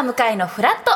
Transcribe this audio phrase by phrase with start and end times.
[0.00, 0.92] ー向かいのフラット。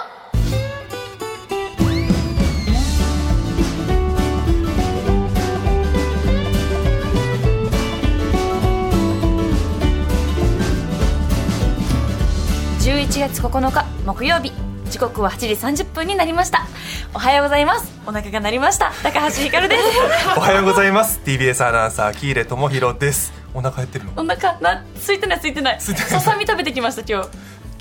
[12.82, 14.52] 11月9日木曜日。
[14.90, 15.38] 時刻は8
[15.72, 16.66] 時30分になりました。
[17.14, 17.90] おはようございます。
[18.06, 18.92] お腹が鳴りました。
[19.02, 19.82] 高橋ひかるです。
[20.36, 21.20] おはようございます。
[21.24, 23.32] TBS アナウンサー喜入智弘です。
[23.54, 24.12] お腹減ってるの？
[24.16, 25.76] お腹な空いてない空いてない。
[25.78, 26.10] 空いてない。
[26.10, 27.28] ささみ食べてきました今日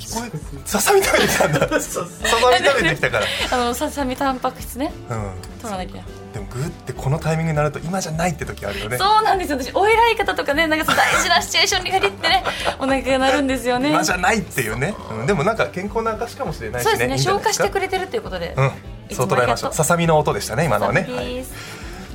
[0.02, 1.60] 聞こえささみ食べてきたんだ。
[1.80, 3.26] ささみ食べてきたから。
[3.52, 4.92] あのささみタンパク質ね。
[5.10, 5.32] うん。
[5.62, 6.02] 取らなきゃ。
[6.34, 8.98] でもグーってこのタイミングになると今じゃないって時あるよね。
[8.98, 9.60] そうなんですよ。
[9.62, 12.44] 私お偉い方とかねなんか大事なシチュエーションに限ってね
[12.80, 13.90] お腹が鳴るんですよね。
[13.90, 16.92] 今じゃないっていうね、うん、でもなんか健康な証かもしれないしね。
[16.92, 17.18] そうですね。
[17.18, 18.72] 消化してくれてるということで、うん。
[19.12, 19.74] そう捉えましょう。
[19.74, 21.46] ささみの音でしたね今のはね、はい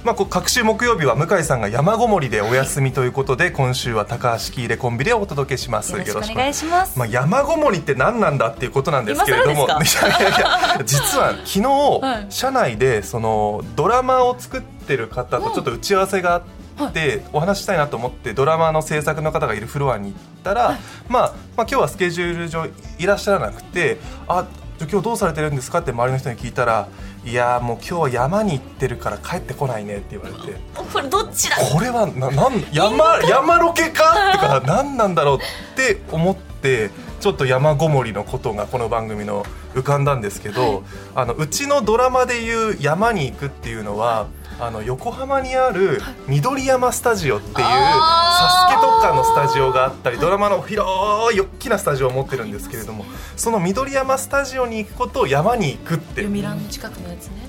[0.07, 5.95] まあ、こう各週木曜日は向井さんが山ごもりでお休みということで今週は高橋喜入コンビでお届けします。
[5.95, 6.97] よろしくお願いします。
[6.97, 10.41] まあ、山ごもりって何なんだっていうことなんですけれどもいやいやい。
[10.79, 16.45] や実は昨日、はい社内でそのドラマを作ってる方とちょっと打ち合わせが
[16.79, 23.99] あって、お話ししたいなと思ってドラマの制作の方がいるフロアに行ったら、まあ、まあ今日はスケジュール上いらっしゃらなくて
[24.29, 24.47] あ
[24.79, 25.79] 今日どうされてるんですか？
[25.79, 26.89] って周りの人に聞いたら
[27.25, 30.59] いやーもう今日は山に行ってるから帰ってこないねって言われて。
[30.75, 31.57] これどっちだ？
[31.57, 34.31] これはななん山山ロケか？
[34.31, 35.41] ってか何なんだろうっ
[35.77, 44.29] て思ってちょっと山ごもりのことがこの番組の浮かんだんですけど、あのうちのドラマでいう山に行くっていうのは。
[44.59, 50.89] あの横浜にある緑山スタジオっていうサスケ特化のスタジオがあったりドラマの広
[51.37, 53.05] い大きなスタジオを持ってるんですけれども
[53.37, 57.47] その緑山スタジオに行くことを山に行くって読谷の近くのやつね。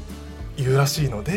[0.58, 1.32] 言うらしいのへで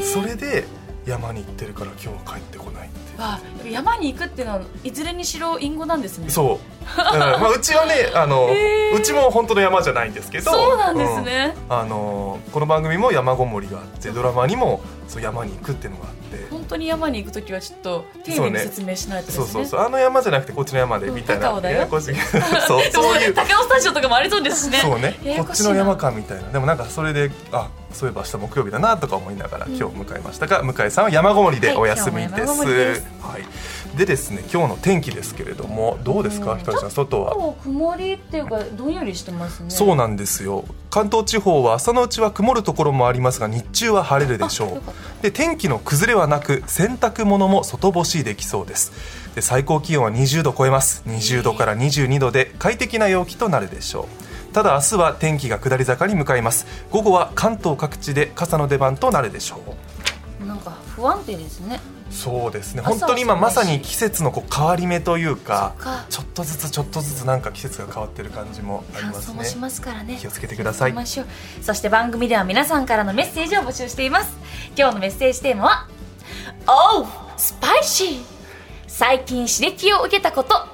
[0.00, 0.02] ー。
[0.02, 0.66] それで
[1.06, 6.30] 山に行ってるから今日は帰ってこないってわ山に行くっていうのはいずれにしろ隠語なんですね。
[6.30, 8.96] そう、まあ うちはねあの、へー。
[8.96, 10.52] うちも本当の山じゃないんですけど。
[10.52, 11.76] そうなんですね、うん。
[11.76, 16.18] あのこの番組も山ごもりがあってドラマにもそう山に行くっていうのがあって。
[16.50, 19.44] 本当に山に行くときはちょっと丁寧に説明しないとですね。
[19.44, 19.66] そうそう。
[19.66, 21.88] そうあの山じゃなくてこっちの山でうんみたいな高尾だよ。
[21.90, 23.34] そうそういう。
[23.34, 24.78] 高尾スタジオとかもありそうですしね。
[24.78, 25.18] そうね。
[25.38, 26.50] こっちの山かみたいな。
[26.50, 29.76] でもなんかそれであそういえば明日木曜日だなとか思いながらうん。
[29.76, 37.54] 今日迎えましたが、向井さんは山ごもりでお休みです,、はいはい、でですね今日の天気ですけれどもどうですかうんひかりちゃん外は？
[37.62, 39.70] 曇りっていうかどんよりしてますね。
[39.70, 40.64] そうなんですよ。
[40.90, 45.22] 関東地方は朝のうちは曇るところもありますが日中は晴れるでしょう。
[45.22, 48.92] で天気の崩れはなく洗濯物も外干しできそうです。
[49.34, 51.02] で最高気温は20度超えます。
[51.06, 54.08] 20度から22度で快適な陽気となるでしょ
[54.50, 54.54] う。
[54.54, 56.66] ただ明日は天気が下り坂に向かいます。
[56.90, 59.60] 午後は関東各地で傘の出番となるでしょ
[60.42, 60.46] う。
[60.46, 61.80] なんか不安定ですね
[62.10, 62.82] そうですね。
[62.82, 65.74] 本当に今まさに季節のこう変わり目というか
[66.08, 69.44] ちょっとずつちょっとずつなんか季節が変わってる感じもありますね。
[69.44, 70.16] しますからね。
[70.20, 70.94] 気をつけてください。
[71.62, 74.30] そして番組では皆さんからのメッセージを募集しています。
[74.76, 75.88] 今日のメッセージテーマは
[76.98, 78.22] 「おうスパイシー
[78.86, 80.66] 最近刺激を受けたこと。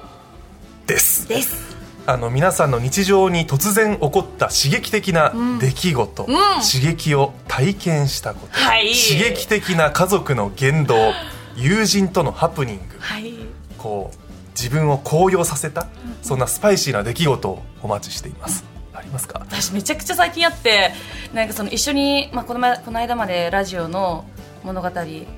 [0.87, 1.64] です」です
[2.07, 6.35] あの皆さんの日常に突然起こった刺激的な出来事、うん。
[6.61, 8.93] 刺激を体験したこと、はい。
[8.93, 10.95] 刺激的な家族の言動
[11.57, 12.81] 友人とのハプニング。
[12.99, 13.33] はい。
[13.77, 14.17] こう
[14.51, 15.87] 自分を高揚させた、
[16.21, 19.39] そんなスパイシーな出来事をお待ちしています、ありますか？
[19.39, 20.91] 私めちゃくちゃ最近あって
[21.33, 24.25] なんかその一緒に、まあ、この前この間までラジオの
[24.65, 24.89] 物語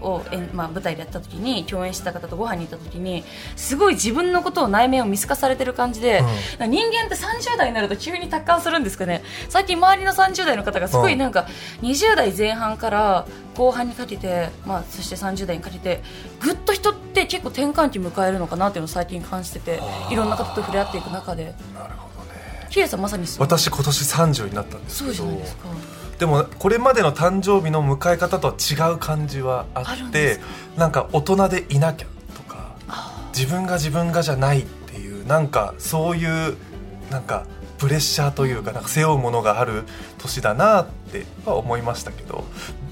[0.01, 0.23] を
[0.53, 3.23] まあ、舞台でやった時に共演した方とご飯に行った時に
[3.55, 9.23] すごい自分のことを内面を見透かされてる感じで、なんか人間って30代になると急に達観するんですかね。
[9.49, 11.47] 最近周りの30代の方がすごいなんか
[11.81, 16.01] 20代前半から後半にかけて、まあ、そして30代にかけて
[16.39, 21.55] ぐっと人って結構転換期迎えるのかなっていうのを最近感じてていろんな方と触れ合っていく中で。
[21.73, 22.25] なるほど
[22.81, 22.87] ね。
[22.87, 23.41] さんまさにそう。
[23.43, 25.67] 私今年30になったんですそうけどじゃないですか。
[26.19, 30.39] でもこれまでの誕生日の迎え方とは違う感じはあって
[30.75, 32.75] なんか大人でいなきゃとか
[33.35, 36.57] 自分が自分がじゃないっていうなんかそういう
[37.11, 37.45] なんか
[37.77, 39.83] プレッシャーというかなんか背負うものがある
[40.17, 42.43] 年だなっては思いましたけど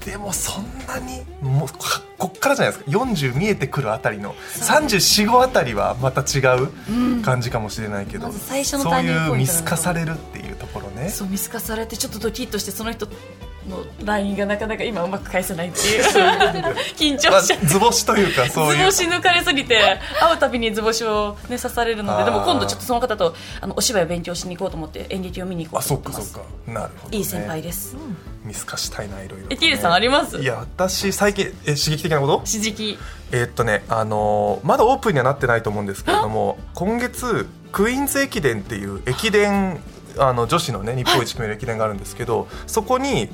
[0.04, 1.78] でもそんなにもうこ
[2.18, 2.90] こっからじゃないですか。
[3.04, 10.55] 40見えてくるあたりの345あたりはまた違う感じかもしれないけど、まず最初のそういう見透かされるっていう
[10.96, 11.08] ね。
[11.10, 16.04] そう見透かされてちょっとドキッとしてその人の LINE がなかなか今うまく返せないっていう。
[16.96, 17.66] 緊張まあしちゃって。
[17.66, 18.90] 図星というかそういう。
[18.92, 26.32] 図星抜かれすぎて会うたびに図星を、ね、刺されるのででも今度ちょっとその方とあのお芝居を勉強しに行こうと思って演劇を見に行こあうと思ってます。
[26.32, 26.80] そっかそっか。
[26.80, 27.96] なるほど、ね、いい先輩です。
[28.44, 30.38] 見透かしたいないろいろとね、えキリさんあります？
[30.38, 32.36] いや私最近え刺激的なこと？
[32.46, 32.96] 刺激。
[33.32, 39.80] えーっとねあのーまだオープンにはなってないと思うんですけれども今月クイーンズ駅伝っていう駅伝
[40.18, 43.28] あの女子のね日本一決める駅伝があるんですけど、そこに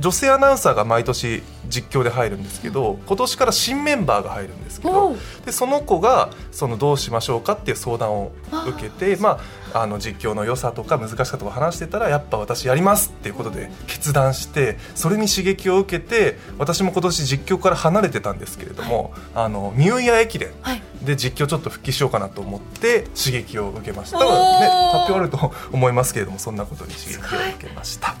[0.00, 5.16] 女性アナウンサーが毎年実況で入るんですけど今年から新メンバーが入るんですけおどう。
[5.44, 8.32] でその子がそのどうしましょうかっていう相談を
[8.68, 9.40] 受けてまあ、
[9.74, 20.82] あの実況の良さとか難しさとか話してたらやっぱ私やりますっていうことで決断してそれに刺激を受けて私も今年実況から離れてたんですけれども、あのニューイヤー駅伝はい。
[21.02, 24.18] で実況ちょっと復帰しようかなと思って刺激を受けました。
[24.18, 27.20] おー多分ね発表あると思いますけれどもそんなことに刺激を
[27.56, 28.14] 受けました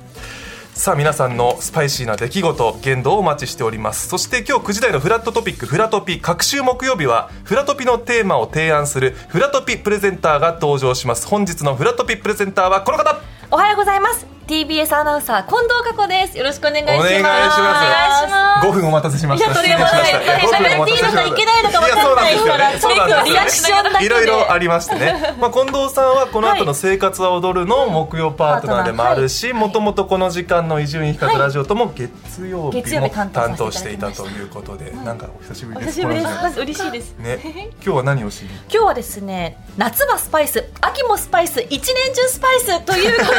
[0.80, 4.08] さあ皆さんのスパイシーな出来事言動をお待ちしております。
[4.08, 6.20] そして今日9時台のフラットトピックフラトピ。
[6.22, 11.26] 各週木曜日はフラトピのテーマを提案するフラトピプレゼンターが登場します。
[11.26, 13.20] 本日のフラトピプレゼンターはこの方。
[13.50, 14.39] おはようございます。
[14.50, 16.36] TBS アナウンサー近藤佳子です。
[16.36, 16.98] よろしくお願いします。
[16.98, 17.54] お願いします。
[17.54, 19.46] お願いします5分お待たせしました。
[19.46, 19.48] い。
[19.48, 20.12] やとんでもない
[20.50, 23.22] 喋っていいのかいけないのか分かんないからやそうなんですよね。
[23.22, 24.06] そうなんですよねリアクションだけで。
[24.06, 32.10] いろいろありましてね、 まあ、近藤さんはこの後の「生活は踊る」の木曜パートナーでもあるしもともとこの時間の伊集院光ラジオとも月
[32.48, 36.00] 曜日月曜も日担当してていたということでなんかお久しぶおりです。
[36.00, 36.26] 久しぶりです。
[36.26, 37.14] この時まず嬉しいです。
[37.20, 37.70] 間ね。
[37.84, 38.48] 今日は何をしに？
[38.68, 43.38] 今日はですね夏はスパイス秋もスパイス一年中スパイスということで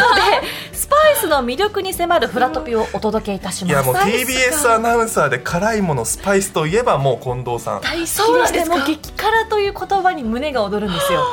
[0.72, 3.74] スパイスの魅力に迫るフラトピをお届けいたします。
[3.74, 7.82] いやもう TBS アナウンサーで辛いものスパイスといえばもう近藤さん。
[7.82, 11.24] 大好きそうなんでですかもう激辛という言葉に胸が躍るんですよ。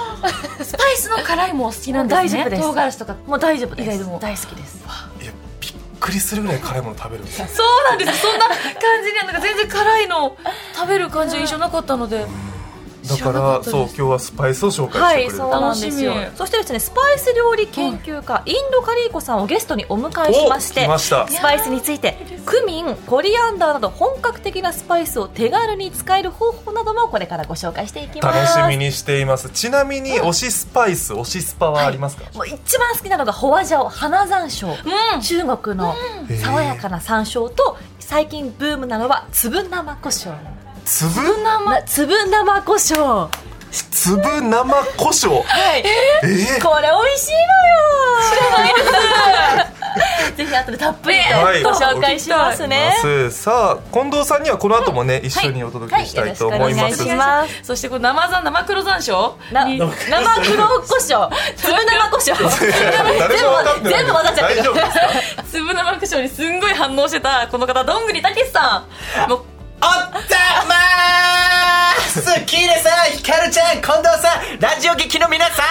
[0.62, 2.29] スパイスの辛いもお好きなんですね。
[2.29, 2.62] 大丈夫です。
[2.62, 3.17] 唐辛子とか。
[3.26, 3.87] もう大丈夫です。
[3.87, 4.79] 意外とも大好きです。
[5.23, 7.49] いやびっくりするぐらい辛いもの食べるんですよ。
[7.49, 8.20] そうなんです。
[8.20, 8.55] そんな感
[9.05, 10.37] じにはなんか全然辛いの。
[10.75, 12.26] 食べる感じの印象なかったので
[13.08, 16.10] だからそう今日はスパイスを紹介はい、してくれる、そうなんですよ。
[16.14, 16.37] 楽しみ。
[16.38, 21.26] そしてですねスパイス料理研究家、インドカリーコさんをゲストにお迎えしましてお来ました。
[21.28, 28.58] スパイスについてクミンコリアンダーなど本格的なスパイスを手軽に使える方法などもこれからご紹介していきます。
[28.58, 29.49] 楽しみにしています。
[29.50, 35.20] ちなみに推しスパイス推しスパはありますか、もう一番好きなのがホワジャオ花山椒、うん。
[35.20, 35.94] 中国の
[36.43, 40.32] 爽やかな山椒と最近ブームなのは粒生胡椒
[40.90, 43.29] 粒な粒生胡椒。
[43.90, 45.43] 粒生胡椒？
[45.43, 45.82] はい。
[45.85, 46.26] え？
[46.58, 47.76] ーこれ美味しいのよ。
[50.35, 51.62] ぜひ後でたっぷりとはい。
[51.62, 56.82] ご紹介しますね、ますさあ近藤さんにはこの後もね一緒にお届けしたいと思います,、はい。
[56.82, 56.91] はい。
[56.91, 57.61] よろしくお願いします。
[57.64, 59.32] そしてこの生ざ生黒山椒？
[59.52, 61.31] 生黒胡椒。
[61.56, 62.34] 粒生胡椒。
[63.84, 64.62] 全部混ざっちゃってる。
[64.62, 64.87] 大丈夫です
[65.37, 65.43] か？
[65.52, 68.82] 粒生胡椒にすんごい反応してたこの方どんぐりたけしさ
[69.26, 69.29] ん。
[69.29, 69.41] もう
[69.81, 69.91] おっ
[70.29, 72.44] たまーす。
[72.46, 75.62] キーレさん、ヒカルちゃん、近藤さん、ラジオ劇の皆さ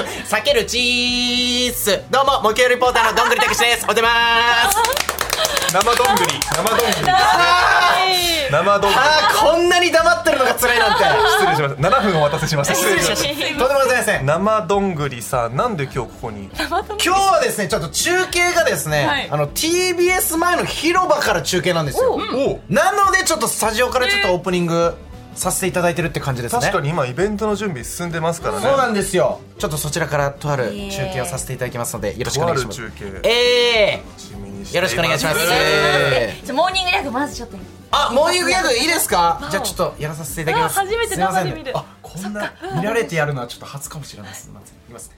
[0.00, 0.04] ん。
[0.24, 2.02] 避けるチーズ。
[2.10, 3.86] どうも、木曜リポーターのどんぐりたけしです。
[3.88, 5.03] おでまーす。
[5.74, 6.92] 生どんぐり生どんぐり
[8.48, 11.04] 生どんぐりあー、こんなに黙ってるのが辛いなんて。
[11.04, 11.88] 失礼しました。
[11.88, 12.74] 7分お待たせしました。
[12.76, 13.28] 失礼しました。
[13.58, 14.26] とんでもございません。
[14.26, 16.44] 生どんぐりさんなんで今日ここに？
[16.44, 19.28] 今日はですね、ちょっと中継がですね、はい。
[19.28, 22.12] あの TBS 前の広場から中継なんですよ。
[22.14, 22.18] お
[22.72, 24.94] なのでちょっとスタジオからちょっとオープニング
[25.34, 26.60] させていただいてるって感じですね。
[26.60, 28.62] 確かに今イベントの準備進んでますからね。
[28.64, 29.40] そうなんですよ。
[29.58, 32.92] ちょっとそちらからとある中継をさせていただきますのでよろしくおとある願いします。
[32.96, 33.28] 中継。
[33.28, 34.23] ええ楽しみにして
[34.72, 35.38] よろしくお願いします。
[35.46, 37.56] じゃあモーニングギャグまずちょっと
[37.90, 39.38] あモーニングギャグいいですか？
[39.50, 40.78] じゃあちょっとやらさせていただきます。
[40.78, 41.72] あ初めて生で見る。
[41.76, 45.10] あこんな見られてやるのはちょっと初かもしれないですませんいきます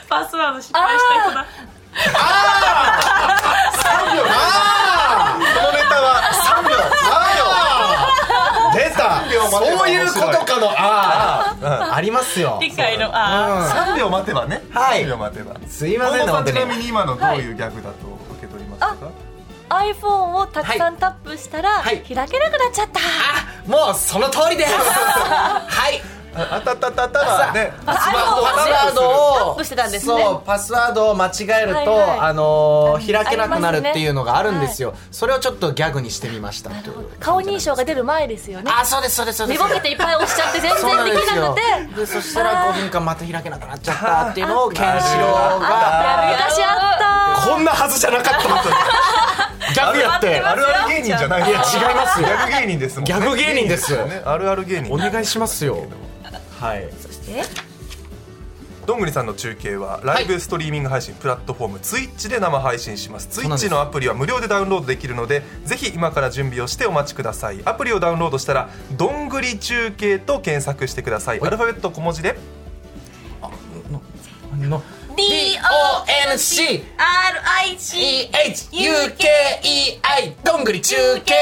[0.08, 1.46] パスワード失敗した人だ
[2.14, 2.16] あ
[5.36, 6.74] このネタは3秒
[7.12, 8.98] あ出た
[9.30, 12.58] 秒待てばそういうことかのああありますよ。
[12.60, 14.62] 理解のあ3秒待てばね。
[14.70, 15.04] はい。
[15.04, 15.56] 3秒待てば。
[15.68, 19.10] すいませんちなみに今のどういうギャグだと受け取りましたか
[19.70, 21.98] iPhone をたくさんタップしたら、はい。
[21.98, 24.72] 開けなくなっちゃった、あもうその通りです。
[24.74, 30.22] はいああたたたたはねあパスワードをタップしてたんですね。
[30.22, 31.30] そうパスワードを間違
[31.62, 36.70] えると、あのー開けなくなるっていうのがあるんですよ、それをちょっとギャグにしてみました
[37.18, 38.70] 顔認証が出る前ですよね。
[38.74, 39.60] あそうですそうですそうです。
[39.60, 41.54] 寝ぼけていっぱい押しちゃって全然できなく
[41.94, 42.00] て。
[42.00, 48.40] でそしたら5分間また開けなくなっちゃったっていうのをケンシロウが昔あったこんなはずじゃなかった
[49.72, 52.26] ギャグやってあるある芸人じゃないいや違いますよ。
[52.26, 55.84] ギャグ芸人ですギャグ芸人ですねあるある芸人お願いしますよ
[56.60, 56.88] はい。
[58.86, 63.40] どんぐりさんの中継はライブストリーミング配信プラットフォーム Twitch で生配信します。
[63.40, 67.60] Twitch のアプリは無料でダウンロードできるのでぜひ今から準備をしてお待ちください。
[67.64, 71.40] アプリをダウンロードしたら「どんぐり中継」と検索してください。
[71.40, 72.36] アルファベット小文字で。
[74.68, 74.82] の
[75.16, 75.29] DONGURI NC
[76.30, 76.84] RIC
[78.72, 80.00] EHUKEI
[80.44, 81.34] どんぐり中継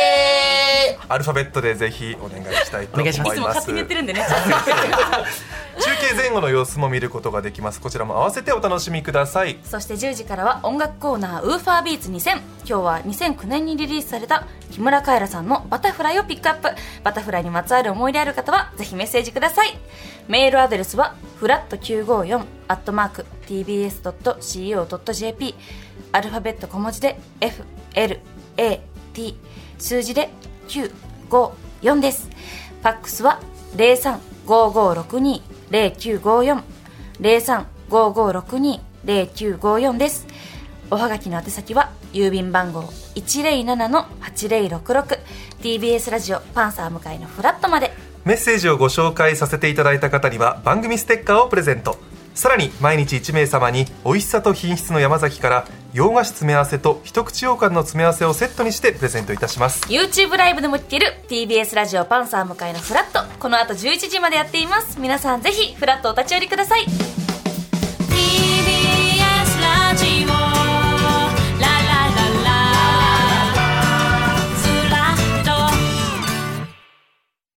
[1.09, 3.21] アルファベットでぜひお願いしたいと思います。
[3.21, 3.35] お願いします。
[3.35, 4.21] いつも勝手に言ってるんでね。
[4.21, 5.25] 中
[5.79, 7.81] 中継前後の様子も見ることができます。
[7.81, 9.59] こちらも合わせてお楽しみください。
[9.63, 16.69] そして10時からは音楽コーナーウーファービーツ2000今日は2009年にリリースされた木村カエラさんのバタフライをピックアップ。
[17.05, 19.79] バタフライにまつわる思い出ある方はぜひメッセージください。
[20.27, 25.55] メールアドレスはフラット954アットマーク tbs.co.jp
[26.13, 27.19] アルファベット小文字で
[27.97, 29.35] FLAT
[29.79, 30.31] 数字で
[30.69, 32.29] 954です。
[32.29, 33.41] ファックスは
[33.77, 36.63] 035562 0954
[37.21, 40.27] 03-5562-0954です。
[40.91, 42.83] おはがきの宛先は郵便番号
[43.17, 47.93] 107-8066TBS ラジオパンサー向かいのフラットまで。
[48.25, 51.99] メッセージをご紹介させていただいた方には番組ステッカーをプレゼント。
[52.35, 55.67] さらに毎日1名様に美味しさと品質の山崎から
[55.99, 59.83] 洋菓子詰め合わせと一口羊羹の詰め合わせをセットにしてプレゼントいたします。
[59.89, 63.29] YouTube ライブでも聴ける TBS ラジオパンサー向かいのフラット。
[63.41, 65.01] この後11時までやっています。
[65.01, 66.83] 皆さんぜひフラットお立ち寄りください。
[66.83, 66.89] TBS
[69.61, 70.38] ラジオ。